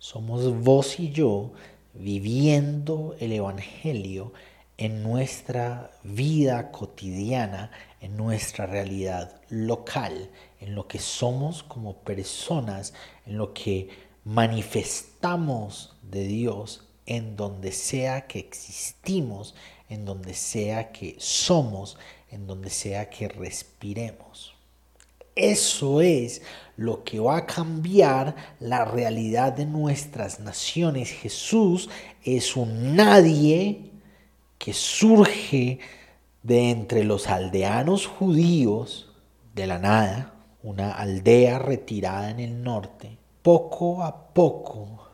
somos 0.00 0.52
vos 0.64 0.98
y 0.98 1.10
yo 1.12 1.52
viviendo 1.94 3.16
el 3.20 3.32
Evangelio 3.32 4.32
en 4.78 5.02
nuestra 5.02 5.90
vida 6.04 6.70
cotidiana, 6.70 7.72
en 8.00 8.16
nuestra 8.16 8.64
realidad 8.64 9.40
local, 9.50 10.30
en 10.60 10.76
lo 10.76 10.86
que 10.86 11.00
somos 11.00 11.64
como 11.64 11.98
personas, 11.98 12.94
en 13.26 13.38
lo 13.38 13.52
que 13.52 13.90
manifestamos 14.24 15.96
de 16.02 16.24
Dios, 16.24 16.84
en 17.06 17.36
donde 17.36 17.72
sea 17.72 18.28
que 18.28 18.38
existimos, 18.38 19.56
en 19.88 20.04
donde 20.04 20.34
sea 20.34 20.92
que 20.92 21.16
somos, 21.18 21.98
en 22.30 22.46
donde 22.46 22.70
sea 22.70 23.10
que 23.10 23.26
respiremos. 23.26 24.54
Eso 25.34 26.00
es 26.00 26.42
lo 26.76 27.02
que 27.02 27.18
va 27.18 27.38
a 27.38 27.46
cambiar 27.46 28.36
la 28.60 28.84
realidad 28.84 29.52
de 29.52 29.66
nuestras 29.66 30.38
naciones. 30.40 31.10
Jesús 31.10 31.88
es 32.22 32.56
un 32.56 32.94
nadie 32.94 33.88
que 34.58 34.74
surge 34.74 35.78
de 36.42 36.70
entre 36.70 37.04
los 37.04 37.28
aldeanos 37.28 38.06
judíos 38.06 39.12
de 39.54 39.66
la 39.66 39.78
nada, 39.78 40.34
una 40.62 40.92
aldea 40.92 41.58
retirada 41.58 42.30
en 42.30 42.40
el 42.40 42.62
norte. 42.62 43.18
Poco 43.42 44.02
a 44.02 44.32
poco 44.34 45.08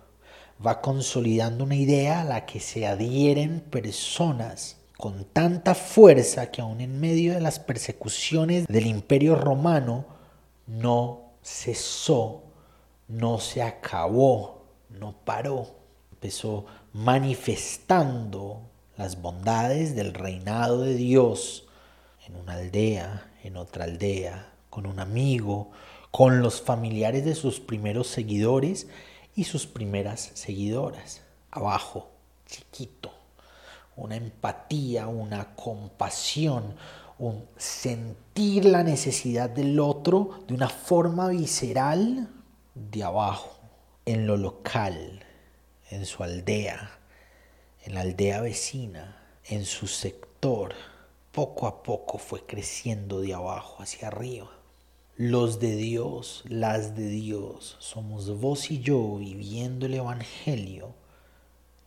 va 0.64 0.80
consolidando 0.80 1.64
una 1.64 1.76
idea 1.76 2.22
a 2.22 2.24
la 2.24 2.46
que 2.46 2.60
se 2.60 2.86
adhieren 2.86 3.60
personas 3.60 4.78
con 4.96 5.24
tanta 5.24 5.74
fuerza 5.74 6.50
que 6.50 6.62
aún 6.62 6.80
en 6.80 7.00
medio 7.00 7.34
de 7.34 7.40
las 7.40 7.58
persecuciones 7.58 8.66
del 8.66 8.86
imperio 8.86 9.34
romano 9.34 10.06
no 10.66 11.32
cesó, 11.42 12.44
no 13.08 13.38
se 13.38 13.62
acabó, 13.62 14.64
no 14.88 15.14
paró. 15.24 15.66
Empezó 16.12 16.64
manifestando 16.92 18.62
las 18.96 19.20
bondades 19.20 19.96
del 19.96 20.14
reinado 20.14 20.82
de 20.82 20.94
Dios 20.94 21.66
en 22.26 22.36
una 22.36 22.54
aldea, 22.54 23.30
en 23.42 23.56
otra 23.56 23.84
aldea, 23.84 24.52
con 24.70 24.86
un 24.86 24.98
amigo, 24.98 25.70
con 26.10 26.40
los 26.40 26.62
familiares 26.62 27.24
de 27.24 27.34
sus 27.34 27.60
primeros 27.60 28.06
seguidores 28.06 28.86
y 29.34 29.44
sus 29.44 29.66
primeras 29.66 30.30
seguidoras. 30.34 31.22
Abajo, 31.50 32.10
chiquito, 32.46 33.12
una 33.96 34.16
empatía, 34.16 35.06
una 35.08 35.54
compasión, 35.54 36.76
un 37.18 37.44
sentir 37.56 38.64
la 38.64 38.82
necesidad 38.82 39.50
del 39.50 39.78
otro 39.80 40.44
de 40.46 40.54
una 40.54 40.68
forma 40.68 41.28
visceral 41.28 42.28
de 42.74 43.04
abajo, 43.04 43.58
en 44.04 44.26
lo 44.26 44.36
local, 44.36 45.24
en 45.90 46.06
su 46.06 46.22
aldea, 46.22 46.98
en 47.84 47.94
la 47.94 48.00
aldea 48.00 48.40
vecina, 48.40 49.16
en 49.44 49.64
su 49.64 49.86
sector. 49.86 50.74
Poco 51.32 51.66
a 51.66 51.82
poco 51.82 52.18
fue 52.18 52.46
creciendo 52.46 53.20
de 53.20 53.34
abajo 53.34 53.82
hacia 53.82 54.08
arriba. 54.08 54.50
Los 55.16 55.60
de 55.60 55.76
Dios, 55.76 56.42
las 56.48 56.96
de 56.96 57.08
Dios, 57.08 57.76
somos 57.80 58.40
vos 58.40 58.70
y 58.70 58.80
yo 58.80 59.16
viviendo 59.16 59.86
el 59.86 59.94
Evangelio 59.94 60.94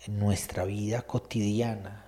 en 0.06 0.20
nuestra 0.20 0.66
vida 0.66 1.02
cotidiana, 1.02 2.06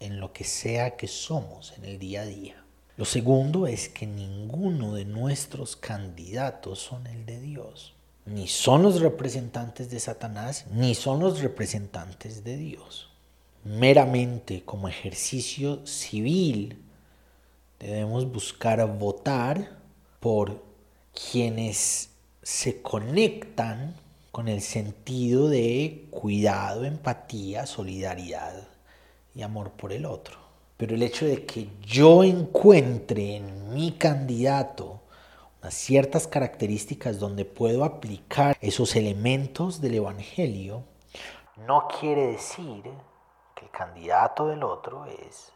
en 0.00 0.20
lo 0.20 0.32
que 0.32 0.44
sea 0.44 0.96
que 0.96 1.08
somos 1.08 1.72
en 1.78 1.84
el 1.84 1.98
día 1.98 2.22
a 2.22 2.26
día. 2.26 2.64
Lo 2.96 3.04
segundo 3.04 3.68
es 3.68 3.88
que 3.88 4.06
ninguno 4.06 4.94
de 4.94 5.04
nuestros 5.04 5.76
candidatos 5.76 6.80
son 6.80 7.06
el 7.06 7.24
de 7.26 7.40
Dios. 7.40 7.94
Ni 8.28 8.46
son 8.46 8.82
los 8.82 9.00
representantes 9.00 9.90
de 9.90 10.00
Satanás, 10.00 10.66
ni 10.70 10.94
son 10.94 11.20
los 11.20 11.40
representantes 11.40 12.44
de 12.44 12.56
Dios. 12.56 13.08
Meramente 13.64 14.62
como 14.64 14.88
ejercicio 14.88 15.86
civil 15.86 16.82
debemos 17.78 18.30
buscar 18.30 18.86
votar 18.98 19.78
por 20.20 20.62
quienes 21.12 22.10
se 22.42 22.82
conectan 22.82 23.96
con 24.30 24.48
el 24.48 24.60
sentido 24.60 25.48
de 25.48 26.06
cuidado, 26.10 26.84
empatía, 26.84 27.66
solidaridad 27.66 28.68
y 29.34 29.42
amor 29.42 29.72
por 29.72 29.92
el 29.92 30.04
otro. 30.04 30.38
Pero 30.76 30.94
el 30.94 31.02
hecho 31.02 31.24
de 31.26 31.44
que 31.44 31.68
yo 31.84 32.22
encuentre 32.22 33.36
en 33.36 33.74
mi 33.74 33.92
candidato 33.92 35.00
unas 35.60 35.74
ciertas 35.74 36.26
características 36.26 37.18
donde 37.18 37.44
puedo 37.44 37.84
aplicar 37.84 38.56
esos 38.60 38.96
elementos 38.96 39.80
del 39.80 39.94
Evangelio, 39.94 40.84
no 41.66 41.88
quiere 42.00 42.28
decir 42.28 42.82
que 43.54 43.64
el 43.64 43.70
candidato 43.70 44.46
del 44.46 44.62
otro 44.62 45.06
es 45.06 45.52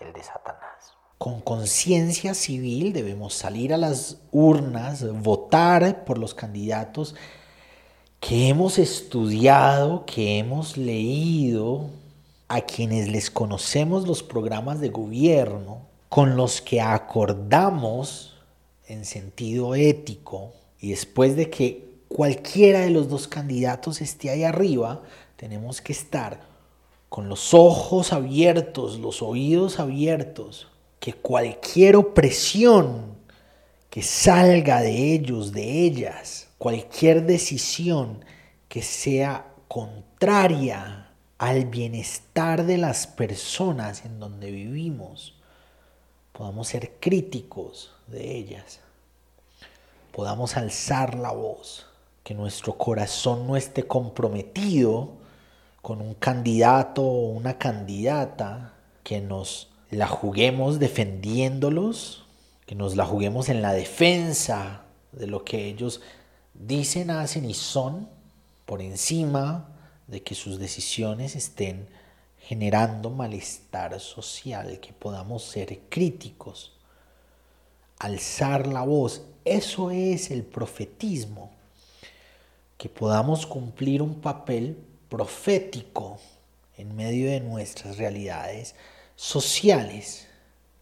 el 0.00 0.12
de 0.12 0.22
Satanás. 0.22 0.94
Con 1.18 1.40
conciencia 1.40 2.34
civil 2.34 2.92
debemos 2.92 3.34
salir 3.34 3.72
a 3.72 3.76
las 3.76 4.18
urnas, 4.32 5.06
votar 5.22 6.04
por 6.04 6.18
los 6.18 6.34
candidatos 6.34 7.14
que 8.18 8.48
hemos 8.48 8.78
estudiado, 8.78 10.04
que 10.06 10.38
hemos 10.38 10.76
leído, 10.76 11.86
a 12.48 12.60
quienes 12.62 13.08
les 13.08 13.30
conocemos 13.30 14.06
los 14.06 14.22
programas 14.22 14.80
de 14.80 14.90
gobierno, 14.90 15.82
con 16.08 16.36
los 16.36 16.60
que 16.60 16.80
acordamos 16.80 18.33
en 18.86 19.04
sentido 19.04 19.74
ético, 19.74 20.52
y 20.80 20.90
después 20.90 21.36
de 21.36 21.50
que 21.50 21.94
cualquiera 22.08 22.80
de 22.80 22.90
los 22.90 23.08
dos 23.08 23.26
candidatos 23.26 24.00
esté 24.00 24.30
ahí 24.30 24.44
arriba, 24.44 25.02
tenemos 25.36 25.80
que 25.80 25.92
estar 25.92 26.40
con 27.08 27.28
los 27.28 27.54
ojos 27.54 28.12
abiertos, 28.12 28.98
los 28.98 29.22
oídos 29.22 29.78
abiertos, 29.78 30.68
que 31.00 31.12
cualquier 31.12 31.96
opresión 31.96 33.14
que 33.88 34.02
salga 34.02 34.80
de 34.80 35.14
ellos, 35.14 35.52
de 35.52 35.84
ellas, 35.84 36.48
cualquier 36.58 37.24
decisión 37.24 38.24
que 38.68 38.82
sea 38.82 39.52
contraria 39.68 41.12
al 41.38 41.66
bienestar 41.66 42.66
de 42.66 42.78
las 42.78 43.06
personas 43.06 44.04
en 44.04 44.18
donde 44.18 44.50
vivimos, 44.50 45.34
podamos 46.32 46.68
ser 46.68 46.94
críticos 46.98 47.93
de 48.06 48.36
ellas. 48.36 48.80
podamos 50.12 50.56
alzar 50.56 51.16
la 51.16 51.32
voz, 51.32 51.86
que 52.22 52.34
nuestro 52.34 52.78
corazón 52.78 53.48
no 53.48 53.56
esté 53.56 53.84
comprometido 53.84 55.10
con 55.82 56.00
un 56.00 56.14
candidato 56.14 57.02
o 57.02 57.28
una 57.30 57.58
candidata, 57.58 58.74
que 59.02 59.20
nos 59.20 59.70
la 59.90 60.06
juguemos 60.06 60.78
defendiéndolos, 60.78 62.24
que 62.66 62.74
nos 62.74 62.96
la 62.96 63.04
juguemos 63.04 63.48
en 63.48 63.60
la 63.60 63.72
defensa 63.72 64.84
de 65.12 65.26
lo 65.26 65.44
que 65.44 65.66
ellos 65.66 66.00
dicen, 66.54 67.10
hacen 67.10 67.44
y 67.44 67.54
son, 67.54 68.08
por 68.66 68.80
encima 68.80 69.68
de 70.06 70.22
que 70.22 70.34
sus 70.34 70.58
decisiones 70.58 71.36
estén 71.36 71.88
generando 72.38 73.10
malestar 73.10 73.98
social, 74.00 74.78
que 74.80 74.92
podamos 74.92 75.42
ser 75.44 75.80
críticos, 75.88 76.73
alzar 77.98 78.66
la 78.66 78.82
voz. 78.82 79.22
Eso 79.44 79.90
es 79.90 80.30
el 80.30 80.42
profetismo, 80.42 81.50
que 82.78 82.88
podamos 82.88 83.46
cumplir 83.46 84.02
un 84.02 84.20
papel 84.20 84.78
profético 85.08 86.18
en 86.76 86.96
medio 86.96 87.30
de 87.30 87.40
nuestras 87.40 87.98
realidades 87.98 88.74
sociales. 89.16 90.26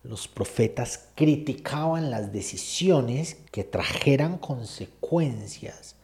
Los 0.03 0.27
profetas 0.27 1.09
criticaban 1.15 2.11
las 2.11 2.33
decisiones 2.33 3.37
que 3.51 3.63
trajeran 3.63 4.39
consecuencias 4.39 5.97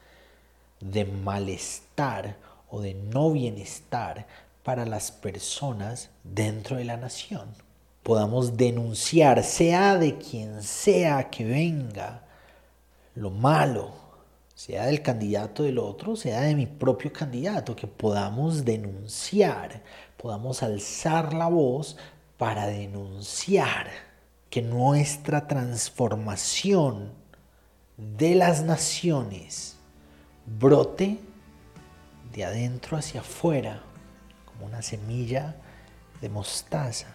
de 0.81 1.05
malestar 1.05 2.37
o 2.71 2.81
de 2.81 2.95
no 2.95 3.33
bienestar 3.33 4.27
para 4.63 4.85
las 4.85 5.11
personas 5.11 6.11
dentro 6.23 6.77
de 6.77 6.85
la 6.85 6.97
nación. 6.97 7.49
Podamos 8.09 8.57
denunciar, 8.57 9.45
sea 9.45 9.99
de 9.99 10.17
quien 10.17 10.63
sea 10.63 11.29
que 11.29 11.45
venga, 11.45 12.23
lo 13.15 13.29
malo, 13.29 13.93
sea 14.55 14.87
del 14.87 15.03
candidato 15.03 15.63
del 15.63 15.77
otro, 15.77 16.17
sea 16.17 16.41
de 16.41 16.55
mi 16.55 16.65
propio 16.65 17.13
candidato, 17.13 17.77
que 17.77 17.87
podamos 17.87 18.65
denunciar, 18.65 19.83
podamos 20.17 20.63
alzar 20.63 21.35
la 21.35 21.49
voz 21.49 21.99
para 22.39 22.67
denunciar 22.67 23.89
que 24.49 24.63
nuestra 24.63 25.47
transformación 25.47 27.13
de 27.99 28.37
las 28.37 28.63
naciones 28.63 29.77
brote 30.47 31.19
de 32.33 32.43
adentro 32.43 32.97
hacia 32.97 33.21
afuera, 33.21 33.83
como 34.47 34.65
una 34.65 34.81
semilla 34.81 35.57
de 36.23 36.31
mostaza, 36.31 37.09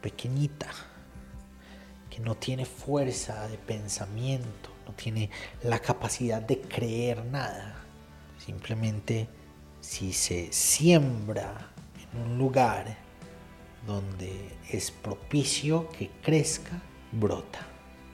pequeñita, 0.00 0.68
que 2.10 2.20
no 2.20 2.36
tiene 2.36 2.64
fuerza 2.64 3.48
de 3.48 3.58
pensamiento, 3.58 4.70
no 4.86 4.92
tiene 4.94 5.30
la 5.62 5.78
capacidad 5.78 6.40
de 6.42 6.60
creer 6.60 7.24
nada. 7.24 7.84
Simplemente 8.38 9.28
si 9.80 10.12
se 10.12 10.52
siembra 10.52 11.72
en 12.12 12.20
un 12.22 12.38
lugar 12.38 12.96
donde 13.86 14.56
es 14.70 14.90
propicio 14.90 15.88
que 15.90 16.10
crezca, 16.22 16.80
brota, 17.12 17.60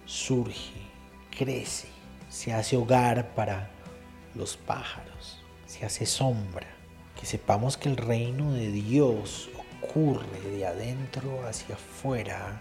surge, 0.06 0.82
crece, 1.36 1.88
se 2.28 2.52
hace 2.52 2.76
hogar 2.76 3.34
para 3.34 3.70
los 4.34 4.56
pájaros, 4.56 5.42
se 5.66 5.84
hace 5.84 6.06
sombra, 6.06 6.66
que 7.18 7.26
sepamos 7.26 7.76
que 7.76 7.88
el 7.88 7.96
reino 7.96 8.52
de 8.52 8.70
Dios 8.70 9.48
ocurre 9.84 10.40
de 10.40 10.66
adentro 10.66 11.46
hacia 11.46 11.74
afuera 11.74 12.60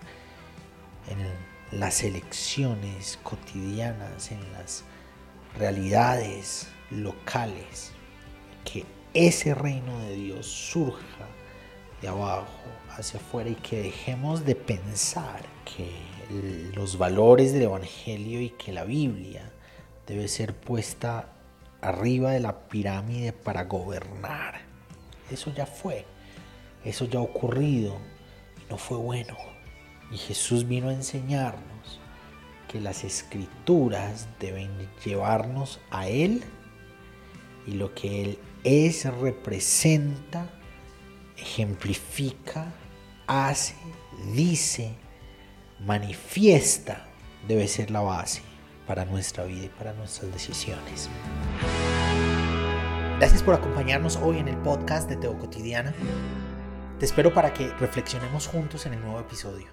en 1.09 1.79
las 1.79 2.03
elecciones 2.03 3.19
cotidianas, 3.23 4.31
en 4.31 4.39
las 4.53 4.83
realidades 5.57 6.67
locales, 6.91 7.91
que 8.63 8.85
ese 9.13 9.53
reino 9.53 9.99
de 9.99 10.15
Dios 10.15 10.47
surja 10.47 11.27
de 12.01 12.07
abajo 12.07 12.47
hacia 12.97 13.19
afuera 13.19 13.49
y 13.49 13.55
que 13.55 13.81
dejemos 13.81 14.45
de 14.45 14.55
pensar 14.55 15.41
que 15.65 15.91
los 16.73 16.97
valores 16.97 17.53
del 17.53 17.63
Evangelio 17.63 18.41
y 18.41 18.49
que 18.49 18.71
la 18.71 18.83
Biblia 18.83 19.51
debe 20.07 20.27
ser 20.27 20.55
puesta 20.55 21.29
arriba 21.81 22.31
de 22.31 22.39
la 22.39 22.67
pirámide 22.67 23.33
para 23.33 23.65
gobernar. 23.65 24.61
Eso 25.31 25.53
ya 25.53 25.65
fue, 25.65 26.05
eso 26.83 27.05
ya 27.05 27.19
ha 27.19 27.23
ocurrido 27.23 27.97
y 28.61 28.69
no 28.69 28.77
fue 28.77 28.97
bueno. 28.97 29.35
Y 30.11 30.17
Jesús 30.17 30.67
vino 30.67 30.89
a 30.89 30.93
enseñarnos 30.93 31.99
que 32.67 32.79
las 32.79 33.03
escrituras 33.03 34.27
deben 34.39 34.69
llevarnos 35.03 35.79
a 35.91 36.07
Él 36.07 36.43
y 37.65 37.73
lo 37.73 37.93
que 37.93 38.21
Él 38.23 38.39
es, 38.63 39.05
representa, 39.05 40.49
ejemplifica, 41.37 42.73
hace, 43.27 43.75
dice, 44.33 44.93
manifiesta, 45.79 47.05
debe 47.47 47.67
ser 47.67 47.91
la 47.91 48.01
base 48.01 48.41
para 48.87 49.05
nuestra 49.05 49.45
vida 49.45 49.65
y 49.65 49.69
para 49.69 49.93
nuestras 49.93 50.31
decisiones. 50.31 51.09
Gracias 53.17 53.43
por 53.43 53.55
acompañarnos 53.55 54.17
hoy 54.17 54.37
en 54.37 54.47
el 54.47 54.57
podcast 54.57 55.09
de 55.09 55.15
Teo 55.15 55.37
Cotidiana. 55.37 55.93
Te 56.99 57.05
espero 57.05 57.33
para 57.33 57.53
que 57.53 57.69
reflexionemos 57.79 58.47
juntos 58.47 58.85
en 58.85 58.93
el 58.93 59.01
nuevo 59.01 59.19
episodio. 59.19 59.67